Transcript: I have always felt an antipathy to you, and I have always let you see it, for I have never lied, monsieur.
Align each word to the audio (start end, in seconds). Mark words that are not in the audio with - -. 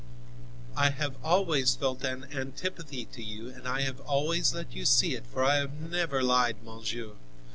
I 0.75 0.89
have 0.89 1.15
always 1.23 1.75
felt 1.75 2.03
an 2.03 2.23
antipathy 2.33 3.05
to 3.11 3.21
you, 3.21 3.49
and 3.49 3.67
I 3.67 3.81
have 3.81 3.99
always 3.99 4.51
let 4.51 4.73
you 4.73 4.83
see 4.83 5.13
it, 5.13 5.27
for 5.27 5.43
I 5.45 5.57
have 5.57 5.75
never 5.79 6.23
lied, 6.23 6.63
monsieur. 6.63 7.11